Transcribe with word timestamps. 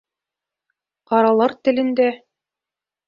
Ҡаралар 1.13 1.55
телендә: 1.69 2.11